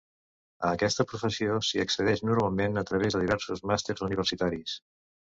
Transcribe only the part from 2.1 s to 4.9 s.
normalment a través de diversos màsters universitaris.